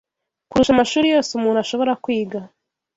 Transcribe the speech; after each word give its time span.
kurusha 0.49 0.71
amashuri 0.75 1.07
yose 1.13 1.29
umuntu 1.33 1.59
ashobora 1.61 1.99
kwiga 2.03 2.39